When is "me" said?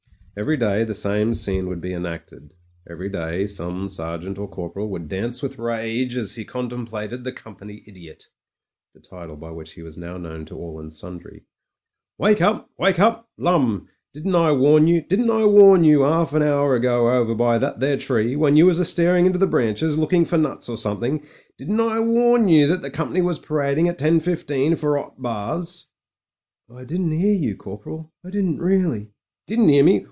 29.83-29.99